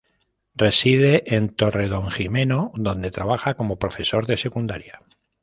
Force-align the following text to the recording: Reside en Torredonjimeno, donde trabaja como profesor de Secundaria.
Reside 0.55 1.25
en 1.35 1.49
Torredonjimeno, 1.51 2.71
donde 2.73 3.11
trabaja 3.11 3.53
como 3.53 3.77
profesor 3.77 4.25
de 4.25 4.37
Secundaria. 4.37 5.03